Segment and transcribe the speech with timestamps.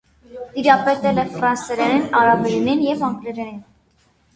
[0.55, 3.67] Տիրապետել է ֆրանսերենին, արաբերենին և անգլերենին։